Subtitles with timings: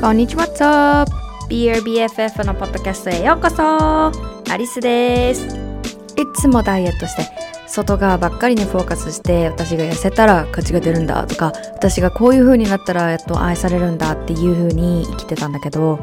[0.00, 1.12] こんにちは、What's up?
[1.50, 4.10] BRBFF のポッドキャストへようこそ
[4.50, 7.28] アリスですいつもダイエットして
[7.66, 16.02] 外側ばっかりにフォーカスして私が痩せたら価値が出るんだとか私がこういう風になったらやっと愛されるんだっていう風に生きてたんだけど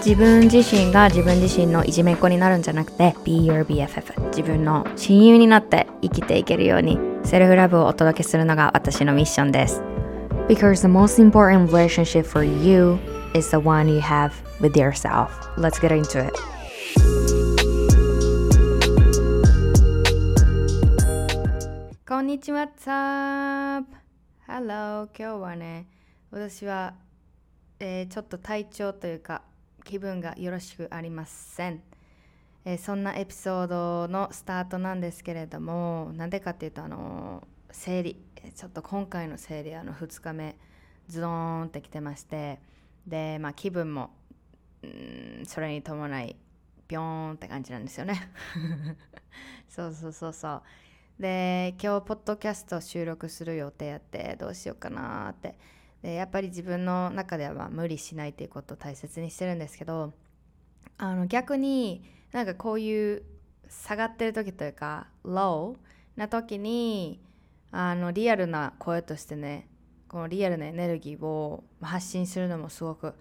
[0.00, 9.82] 自分自身が自分自身のいじめっ子になるんじゃなくて Be your BFF 自分の親友になって生きていけるようにセルフラブをお届けするのが私のミッションです
[10.48, 12.98] Because the most important relationship for you
[13.34, 14.32] is the one you have
[14.62, 15.28] with yourself
[15.58, 16.32] Let's get into it
[22.08, 23.94] こんにちは What's up?
[24.48, 25.86] Hello 今日はね
[26.30, 26.94] 私は、
[27.78, 29.42] えー、ちょっと体調というか
[29.84, 31.82] 気分がよろしくありません、
[32.64, 38.30] えー、そんなエピソードのスタートなんですけれどもなんでかっていうとあの生理。
[38.54, 40.56] ちょっと今回の生理あの2日目
[41.08, 42.58] ズドーンってきてまして
[43.06, 44.10] でまあ気分も
[44.86, 46.36] んそれに伴い
[46.88, 48.30] ビョーンって感じなんですよね。
[49.68, 50.62] そうそうそうそう。
[51.20, 55.56] で今日ポッドキャスト収録する予定やってどうしようかなって。
[56.02, 60.12] でやっぱり自分の中では無理しないっていうことを大切にしてるんですけど
[60.98, 63.22] あの逆になんかこういう
[63.68, 65.76] 下がってる時というか low
[66.16, 67.20] な時に
[67.72, 69.68] あのリアルな声としてね
[70.08, 73.14] このリアルなエネルギーを発信するのもすごく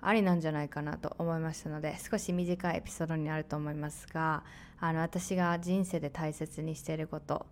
[0.00, 4.42] ありなんじゃないかなと思いましたので少し短いエピソードになると思いますが
[4.78, 7.46] あの私が人生で大切にしていること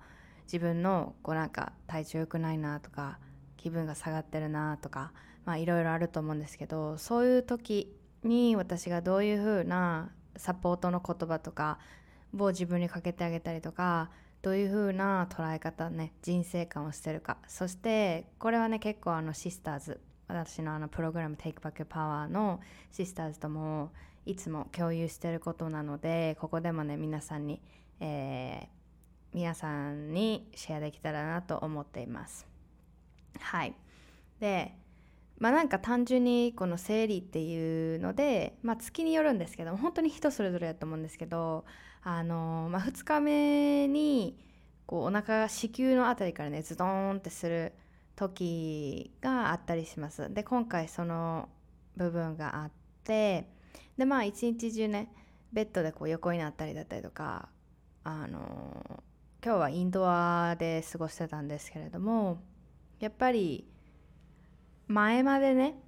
[0.44, 3.18] 自分のこうなんか体調良くないなとか
[3.58, 5.12] 気分が下がってるなとか
[5.44, 11.78] まあいろいろあると思うんですけどそういう時に私がどういうふうなサポートの言葉とか
[12.38, 14.10] を自分にかけてあげたりとか
[14.42, 22.60] どういうふうな捉え方ね人生観をしてるかそしてこれはね結構あのシスターズ私のあのプログラム Take Back Your Power の
[22.92, 23.90] シスターズとも
[24.26, 27.62] いつも共有してることなのでここでもね皆さんに、
[27.98, 28.66] えー、
[29.34, 32.47] 皆さんにシェアできたらなと思っています。
[33.38, 33.74] はい。
[34.40, 34.74] で
[35.38, 41.64] まあなんか単純にこの生理っていうので、まあ、月によるんですけど本当に人それぞれやと思うんですけど
[42.02, 44.36] あの、まあ、2日目に
[44.86, 47.72] こうお腹が子宮のあたりからねズドーンってする
[48.16, 50.32] 時があったりします。
[50.34, 51.48] で今回その
[51.96, 52.70] 部分があっ
[53.04, 53.48] て
[53.96, 55.12] でまあ一日中ね
[55.52, 57.48] ベッドでこう横になったりだったりとか
[58.02, 59.02] あの
[59.44, 62.42] 今日はインドアで過ごしてたんですけれども
[63.00, 63.66] やっぱり
[64.86, 65.80] 前までね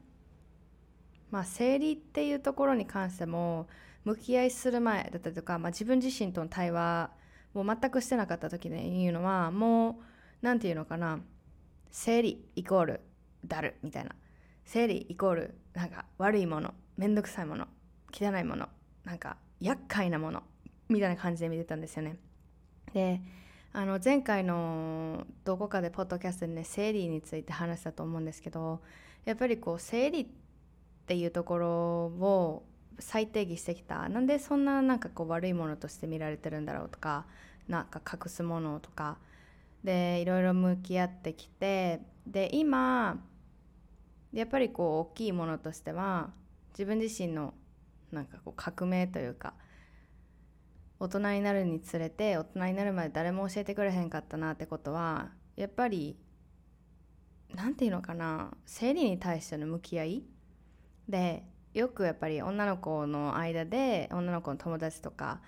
[1.31, 3.69] まあ生理っていうところに関しても
[4.05, 7.11] 向き合いする前だったりとか、まあ、自分自身との対話
[7.55, 9.95] を全くしてなかった時で言うのはもう
[10.43, 11.21] 何て言うのかな
[11.91, 13.01] 生理イコール
[13.47, 14.11] だるみたいな。
[14.73, 17.67] 生理イコールなんか悪いものめんどくさいもの
[18.13, 18.69] 汚いもの
[19.05, 20.45] なんか厄介なもの
[20.89, 22.19] みたいな感じで見てたんですよね。
[22.93, 23.21] で
[23.73, 28.81] あの前回のどこかでポッドキャストでね生理について話したと思うんですけど
[29.25, 30.27] やっぱりこう生理っ
[31.07, 32.65] ていうところを
[32.99, 34.09] 再定義してきた。
[34.09, 37.27] なんでそんななんかこう悪いものとして見られてるんだろうとか
[37.69, 39.19] なんか隠すものとか。
[39.85, 43.19] でいろいろ向き合ってきてで今
[44.33, 46.31] やっぱりこう大きいものとしては
[46.73, 47.55] 自分自身の
[48.13, 49.55] なんかこう革命というか
[51.01, 56.17] 大人になるにつれて大人になるまで誰も教えてくれへんかったなってことはやっぱり
[57.55, 60.25] 何て言うのかな生理に対しての向き合い。
[61.09, 61.43] で
[61.73, 65.41] よくやっぱり女の子の間で女の子の友達とか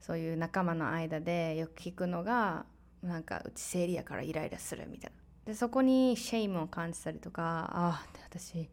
[0.00, 2.64] そういう仲間の間でよく聞くのが
[3.02, 5.52] なんかうち生理やからイライラするみたいな。
[5.52, 8.70] でそこに shame を感じたりとかああ私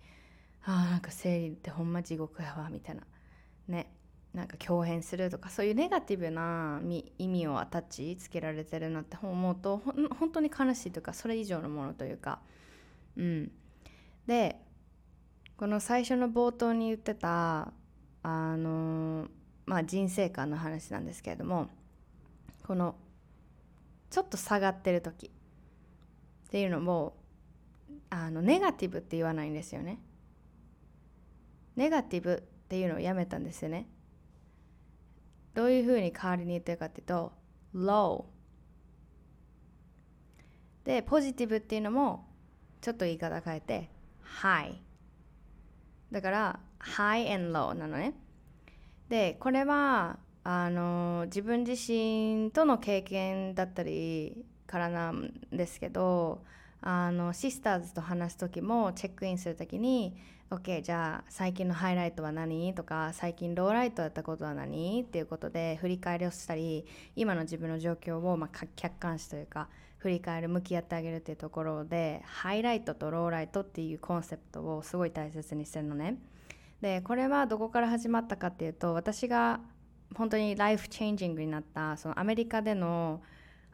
[0.64, 3.02] ああなんか生理ってほんま地獄やわみたいな。
[3.68, 3.92] ね。
[4.34, 6.82] なんか豹変するとかそういうネガティブな
[7.18, 9.82] 意味を attach つけられてるなって思うと
[10.18, 12.40] 本当に悲しいというかそれ以上のものというか。
[13.18, 13.52] うん。
[14.28, 14.62] で
[15.58, 17.74] この最初の冒頭に言ってた
[18.24, 19.28] あの
[19.66, 21.68] まあ人生観の話なんですけれども
[22.66, 22.96] この
[24.10, 25.28] ちょっと下がってる時
[26.48, 27.16] っていうのも
[28.10, 30.00] あのネガティブって言わないんですよね。
[31.76, 33.88] ネガティブっていうのをやめたんですよね。
[35.54, 37.32] どういうふうに代わりに言ってるかっていうと
[37.76, 38.26] low
[40.84, 42.28] でポジティブっていうのも
[42.82, 43.90] ちょっと言い方変えて
[44.42, 44.76] high
[46.12, 48.14] だから high and low なのね。
[49.10, 56.44] でこれはあの自分自身との経験だったりからなんですけど
[56.82, 60.18] あのシスターズと話す時もチェックインする時に
[60.52, 62.74] OK じゃあ最近のハイライトは何？
[62.74, 65.02] とか最近ローライトだったことは何？
[65.02, 69.70] っていうことで振り返りをしたり今の自分の状況をまあ客観視というか
[70.00, 76.18] 振り返る向き合ってあげるっていうところでハイライトとローライトっていうコンセプトをすごい大切にしてるのね。
[76.82, 79.62] でこれはどこから始まったかっていうと私が
[80.16, 83.22] 本当にライフチェンジングになったそのアメリカでの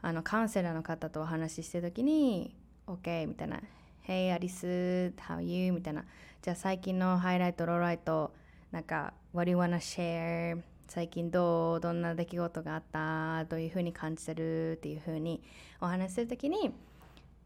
[0.00, 2.54] あのカウンセラーの方とお話ししてる時に
[2.86, 3.60] OK みたいな。
[4.06, 5.72] Hey アリス How are you?
[5.72, 6.04] みたいな。
[6.42, 8.32] じゃあ最近のハイライトローライト
[8.70, 10.62] なんか What do you wanna share?
[10.86, 11.80] 最近どう？
[11.80, 13.44] どんな出来事があった？
[13.46, 15.42] どういうふうに感じてるっていうふうに
[15.80, 16.72] お話しするときに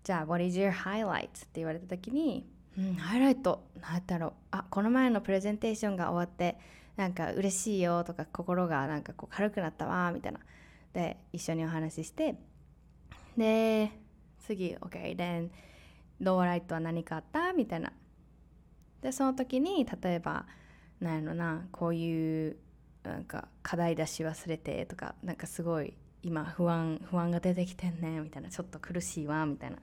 [0.04, 1.26] じゃあ What is your highlight?
[1.26, 2.46] って言われたときに
[2.78, 4.32] うん、ハイライト何だろう。
[4.52, 6.56] あこの前のプレゼンテーションが終わって
[6.96, 10.40] なんか嬉しいよとか心がなんかこう軽くなったわみたいな。
[10.92, 12.36] で一緒にお話しして。
[13.36, 13.90] で
[14.46, 15.50] 次 OK then
[16.20, 17.92] ローライトは何かあったみたいな
[19.02, 20.46] でその時に例えば
[21.00, 22.56] なんやろなこういう
[23.02, 29.78] なんか課題出し忘れてとかなんかすごい今不安不安が出てきてんねみたいなちょっと苦しいわみたいな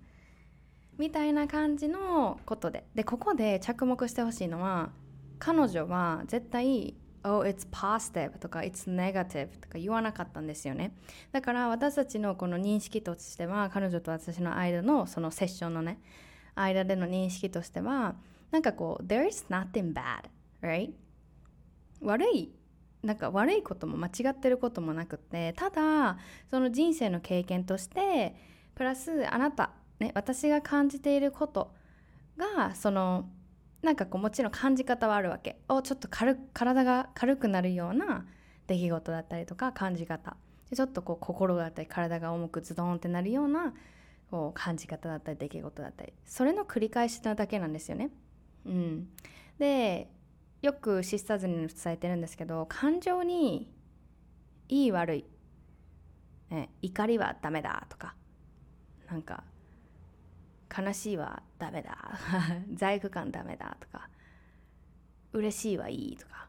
[0.97, 2.85] みたいな感じのことで。
[2.95, 4.89] でここで着目してほしいのは
[5.37, 10.93] 彼女は絶対 Oh, it's positive とか It's negative とか言わなかったんですよね。
[11.33, 15.99] だから私たちのこの認識としては彼女と私の間のそのセッションのね
[16.55, 18.15] 間での認識としては
[18.51, 20.29] なんかこう There is nothing bad
[20.61, 20.91] right?
[22.01, 22.51] 悪い
[23.03, 26.17] なんか悪いことも間違ってることもなくってただ
[26.49, 28.35] その人生の経験として
[28.75, 31.73] プラスあなた、ね、私が感じていること
[32.37, 33.29] がその
[33.81, 35.61] なんかこうもちろん感じ方はあるわけ。
[35.69, 38.25] おちょっと軽体が軽くなるような
[38.67, 40.35] 出来事だったりとか感じ方。
[40.73, 43.73] ちょっとこう心だったり体が重くズドンってなるような
[44.29, 46.13] こう感じ方だったり出来事だったり。
[46.25, 48.09] それの繰り返しなだけなんですよね。
[48.65, 49.07] うん、
[49.57, 50.09] で
[50.61, 53.71] よくシスターズに伝えてるんですけど感情に
[54.67, 55.25] いい悪い、
[56.49, 58.15] ね、怒りはダメだとか
[59.09, 59.43] なんか
[60.77, 62.19] 悲しいはダメだ
[62.73, 64.09] 罪悪感ダメだとか
[65.33, 66.47] 嬉しいはいいとか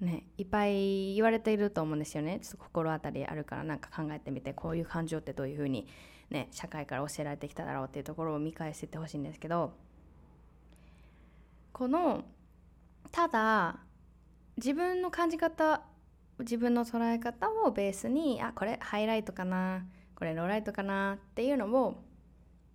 [0.00, 2.40] ねいっぱい言われていると思うんですよね。
[2.40, 5.86] ちょっと心当たりあるからなんか考えてみてこういう感情ってどういうふうに
[6.30, 9.72] ね社会から教えられてきただろうっていうところを見返していってほしいんですけど
[11.74, 12.22] この
[13.10, 13.80] ただ
[14.56, 15.82] 自分の感じ方
[16.38, 19.84] 自分の捉え方をベースにあこれハイライトかな
[20.14, 22.00] これローライトかなっていうのを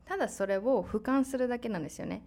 [0.03, 2.23] ただそれを俯瞰するだけなんですよね。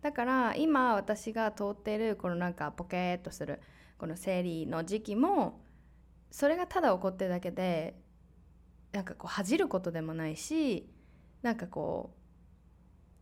[0.00, 3.60] だから今私が通っているこのなんかポケーっとする
[3.98, 5.60] この生理の時期も
[6.30, 7.94] それがただ起こってるだけで
[8.92, 10.88] なんかこう恥じることでもないし
[11.42, 12.25] なんかこう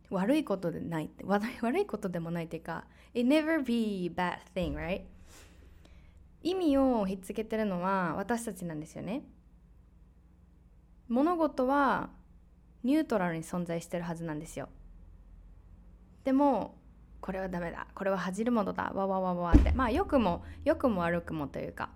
[0.09, 5.03] 悪いことでない 悪いことでもないっていうか It never be bad thing, right?
[6.43, 9.23] 意味をひっつけてるのは私たちなんですよね。
[11.07, 12.09] 物事は
[12.83, 14.69] ニュートラルに存在してるはずなんですよ。
[16.23, 16.75] でも
[17.19, 17.87] これはダメだ。
[17.95, 18.91] これは恥じるものだ。
[18.93, 19.71] わわわわって。
[19.71, 21.89] まあ良くも良くも悪くもというか。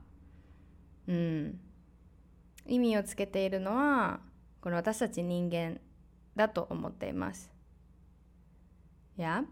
[1.08, 1.60] うん。
[2.66, 4.20] 意味をつけているのは
[4.62, 5.80] この私たち人間
[6.36, 7.52] だと思っています。
[9.22, 9.44] や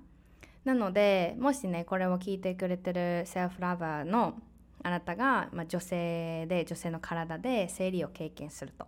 [0.66, 4.36] なのでもしねこれを聞いてくれてるセルフラバーの
[4.84, 8.86] あなたが、まあ、女性で女性の体で生理を経験すると。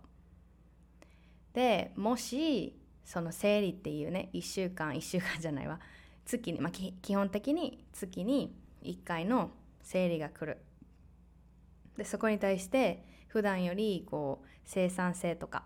[1.52, 5.80] でもしその生理っていうね1週間1週間じゃないわ。
[6.24, 9.50] 月に、まあ、基本的に月に1回の
[9.82, 10.58] 生理が来る。
[11.96, 15.64] でそこに対して普段よりこう生産性とか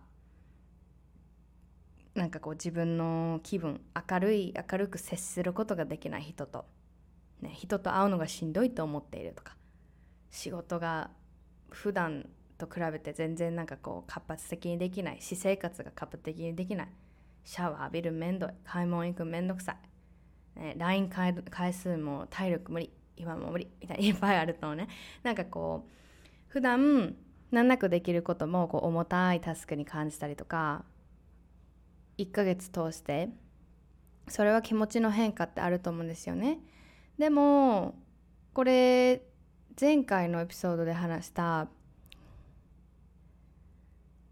[2.14, 6.64] なんかこう自分の気分明るい明るく接することができない人と、
[7.40, 9.56] ね、人と会うのがしんどいと思っているとか
[10.30, 11.11] 仕事が
[11.71, 16.88] 普段と比べて全然なんかこう活発的にできない私生活が活発的にできない
[17.44, 19.76] シャワー浴びるめんどい買い物行くめんどくさ
[20.56, 24.88] い、ね、LINE 回回数も体力無理今も無理みたいにいっぱいあるとね
[25.25, 25.90] なんかこう
[26.49, 27.14] 普段
[27.50, 30.85] 難なくできることもこう重たいタスクに感じたりとか
[32.18, 33.28] 1ヶ月通して。
[34.28, 36.59] それは気持ちの変化ってあると思うんですよね。
[37.18, 37.94] でも
[38.52, 39.23] これ
[39.78, 41.68] 前回のエピソードで話した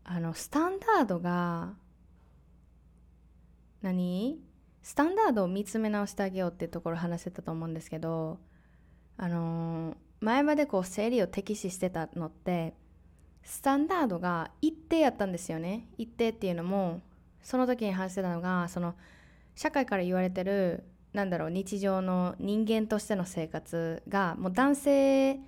[0.04, 1.74] あのスタンダードが
[3.82, 4.40] 何？
[4.82, 8.40] スタンダードを見つめ直してあげようっていうところ話せたと思うんですけど
[9.16, 12.74] あの、前までこう生理を敵視してたのって
[13.44, 15.88] スタンダードが一定やったんですよね。
[15.98, 17.00] 一定っていうのも
[17.42, 18.94] その時に話してたのがその
[19.54, 25.40] 社会から言われてるなんだろう日常の人間としての生活がもう男性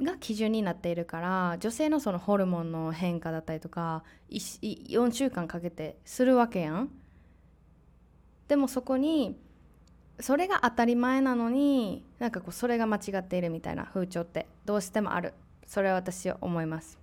[0.00, 6.90] が基準になっているから女性のそのホルモンの変化だったりとか4週間かけてするわけやん。
[8.46, 9.38] でもそこに
[10.20, 15.34] それが当たり前なのになんかこうそれが間違っているみたいな風潮ってどうしてもある
[15.66, 16.98] それは私は思います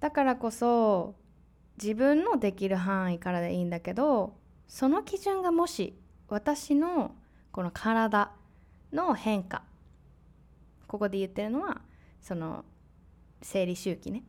[0.00, 1.14] だからこそ
[1.80, 4.34] 自分のできる範囲からでいいんだけど
[4.68, 5.94] その基準がもし
[6.28, 7.14] 私の
[7.52, 8.32] この体
[8.92, 9.62] の変化
[10.86, 11.80] ここで言ってるのは
[12.22, 12.64] その
[13.42, 14.22] 生理周期ね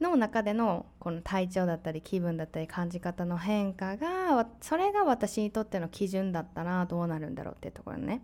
[0.00, 8.22] の中でのこの体調だったり気分だったり感じ方の変化がそれが私にとっての基準だったらどうなるんだろうっていうところね。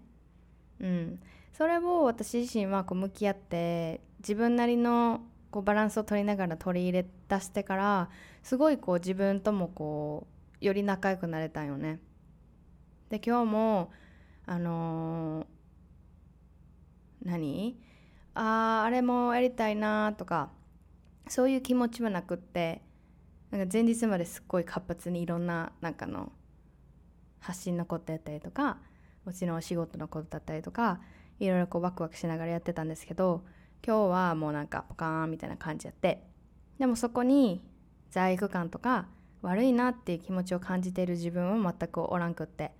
[0.80, 1.20] うん、
[1.52, 5.20] それを私自身はこう向き合って自分なりの
[5.50, 8.10] こうバランスを取りながら取り入れ出してから
[8.42, 10.26] すごいこう自分ともこ
[10.60, 12.00] うより仲良くなれたんよね。
[13.10, 13.90] で今日も
[14.46, 17.80] あのー、何？
[18.34, 20.50] あああれもやりたいなとか
[21.28, 22.82] そういう気持ちはなくって
[23.50, 26.32] なんか前日まですっごい活発にいろんななんかの
[27.40, 28.78] 発信のことやったりとか
[29.26, 31.00] うちのお仕事のことだったりとか
[31.40, 33.44] いろいろこうワクワクしながらやってたんですけど
[33.86, 36.22] 今日はもうなんかポカーンみたいな感じやって。
[36.78, 37.60] でもそこに
[38.10, 39.06] 罪悪感とか
[39.42, 42.72] 悪いなっていう気持ちを感じている自分は全くおらんくって。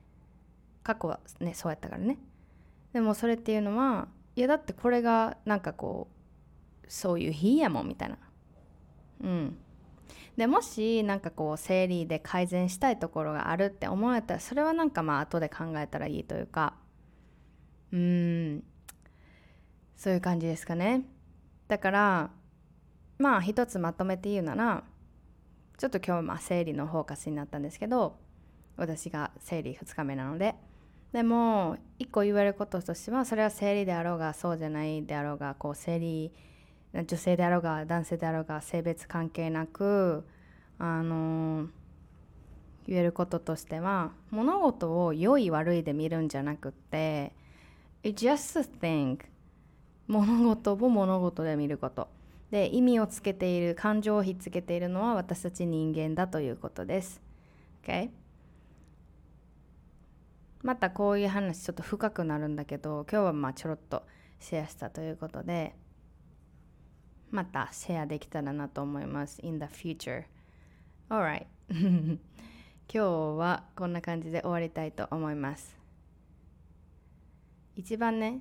[0.82, 2.18] 過去はねそうやったからね。
[2.92, 6.08] でもそれっていうのはいやだってこれがなんかこ
[6.82, 8.16] うそういう日やもんみたいな。
[9.22, 9.58] うん。
[10.36, 16.74] でもしなんかこう生理で改善したいところがあるって思われたらそれはなんかまあ後で考えたらいいというか。
[17.92, 18.64] うん。
[19.98, 21.02] そういう感じですかね。
[21.66, 22.30] だから
[23.18, 24.84] まあ一つまとめて言うなら
[25.76, 28.16] ちょっと今日まあ生理のフォーカスになったんですけど
[28.76, 30.54] 私が生理2日目なので。
[31.12, 36.32] でも一個言われることとしてはそれは生理であろうがそうじゃないであろうがこう生理
[36.94, 40.26] 女性であろうが男性であろうが性別関係なく
[40.78, 41.68] あの
[42.86, 47.32] 言えることとしては物事を良い悪いで見るんじゃなくって
[48.02, 49.18] It's just a thing
[50.08, 52.08] 物事を物事で見ること。
[52.50, 57.20] で意味をつけている感情をひっつけているのは私たち人間だということです。
[57.82, 58.10] OK
[60.62, 64.02] またこういう話ちょっと深くなるんだけど今日はまあちょろっと
[64.40, 65.76] シェアしたということで
[67.30, 69.40] またシェアできたらなと思います。
[69.44, 70.24] In the future.
[71.10, 71.46] Alright.
[71.70, 72.18] 今
[72.88, 72.98] 日
[73.36, 75.76] はこんな感じで終わりたいと思います。
[77.76, 78.40] 一番ね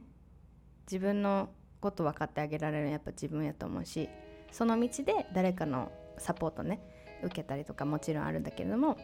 [0.90, 4.10] 自分のこと分かってあげられるのはやっぱ自分やと思うし
[4.52, 6.80] その道で誰かのサポートね
[7.24, 8.98] 受けたりとかもちろんあるんだけれども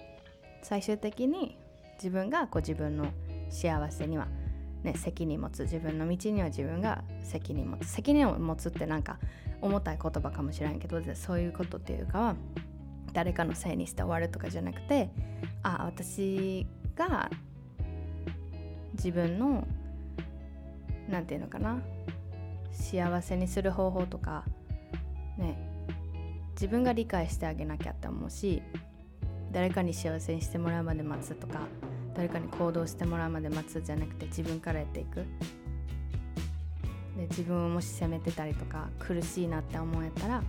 [0.61, 1.57] 最終的に
[1.95, 3.07] 自分がこう自分の
[3.49, 4.27] 幸せには
[4.83, 9.17] ね、責任持つ自分の道には自分が責任持つ責任を持つってなんか
[9.61, 12.35] 重たい言葉かもしれんけどそういうことっていうかは
[13.13, 15.09] 誰かのせいにして終わるとかじゃなくて
[15.61, 17.29] あ私が
[18.93, 19.65] 自分の
[21.09, 21.81] 何て言うのかな。
[22.71, 24.45] 幸せにする方法とか
[25.37, 25.57] ね。
[26.53, 28.61] 自分が理解してあげなきゃって思うし
[29.51, 31.61] 誰かに幸せにしてもらうまで待つとか
[32.15, 35.25] 誰かに行動してもらうまで待つじゃなくて自分からやっていく。
[37.17, 40.43] で自分をもし責めてたりとか苦しいなって思えたら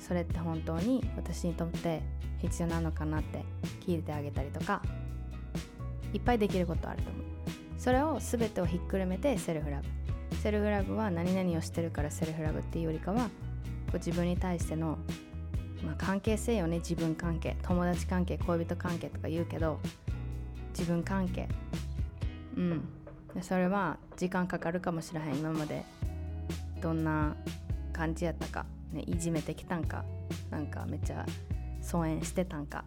[0.00, 2.00] それって本当に私にとって
[2.38, 3.44] 必要なのかなって
[3.86, 4.80] 聞いてあげたりとか
[6.14, 7.33] いっぱいできることあると思う。
[7.84, 13.28] それを全てをひっくるめて self-love。self-love は何々をしてるから self-love っていうよりかはこ
[13.92, 14.96] う自分に対しての、
[15.84, 16.78] まあ、関係性よね。
[16.78, 17.58] 自分関係。
[17.60, 19.80] 友達関係恋人関係とか言うけど
[20.70, 21.46] 自分関係。
[22.56, 22.88] うん。
[23.42, 25.36] それは時間かかるかもしれへん。
[25.36, 25.84] 今まで
[26.80, 27.36] どんな
[27.92, 28.64] 感じやったか、
[28.94, 30.06] ね、いじめてきたんか。
[30.50, 31.26] なんかめっちゃ
[31.82, 32.86] 疎遠してたんか。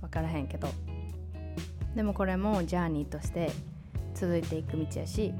[0.00, 0.66] 分からへんけど。
[1.94, 3.52] でもこれもジャーニーとして
[4.14, 5.32] 続いていく道やし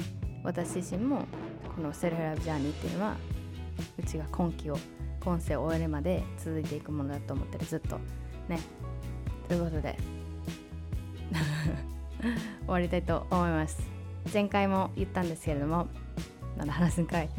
[0.43, 1.25] 私自身も
[1.75, 3.17] このセルフラブジャーニーっていうのは
[3.99, 4.79] うちが今期を
[5.25, 7.65] 今世を終えるまで続いていくものだと思ってる。
[7.65, 7.99] ずっと。
[8.49, 8.61] ね。
[9.49, 9.97] ということで
[12.61, 13.83] 終わりたいと思います。
[14.33, 15.87] 前回も言ったんですけれども
[16.57, 17.31] まだ話すんかい。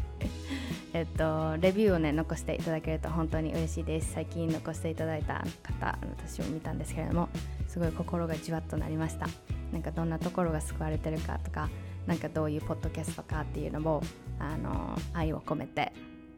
[0.93, 4.13] えっとレビューをね残していただけると本当に嬉しいです。
[4.13, 7.29] 最近残していただいた方私も見たんですけれども
[7.67, 9.27] すごい心がじわっとなりました。
[9.71, 11.69] なんかどんなところが救われてるかとか
[12.07, 14.01] なんかどういうポッドキャストかっていうのも
[14.39, 15.91] あの愛を込めて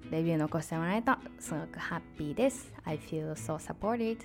[0.10, 4.20] レビュー残してもらえるとすごくハッピーです I feel so supported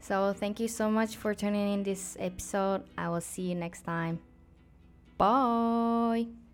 [0.00, 3.84] So thank you so much for tuning in this episode I will see you next
[3.84, 4.18] time
[5.18, 6.49] Bye